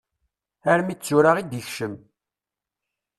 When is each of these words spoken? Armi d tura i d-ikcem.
Armi 0.71 0.95
d 0.97 0.99
tura 1.05 1.31
i 1.41 1.43
d-ikcem. 1.45 1.93